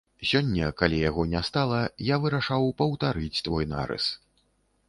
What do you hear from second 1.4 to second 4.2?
стала, я вырашаў паўтарыць той нарыс.